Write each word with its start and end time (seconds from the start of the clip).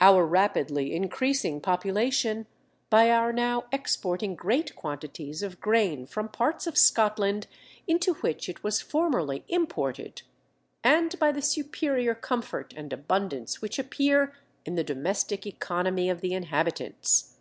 our 0.00 0.24
rapidly 0.24 0.94
increasing 0.94 1.60
population, 1.60 2.46
by 2.88 3.10
our 3.10 3.32
now 3.32 3.64
exporting 3.72 4.36
great 4.36 4.76
quantities 4.76 5.42
of 5.42 5.60
grain 5.60 6.06
from 6.06 6.28
parts 6.28 6.68
of 6.68 6.78
Scotland 6.78 7.48
into 7.88 8.14
which 8.20 8.48
it 8.48 8.62
was 8.62 8.80
formerly 8.80 9.44
imported, 9.48 10.22
and 10.84 11.18
by 11.18 11.32
the 11.32 11.42
superior 11.42 12.14
comfort 12.14 12.72
and 12.76 12.92
abundance 12.92 13.60
which 13.60 13.76
appear 13.76 14.32
in 14.64 14.76
the 14.76 14.84
domestic 14.84 15.48
economy 15.48 16.08
of 16.08 16.20
the 16.20 16.32
inhabitants." 16.32 17.38